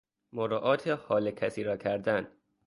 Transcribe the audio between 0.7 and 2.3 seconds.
حال کسی را کردن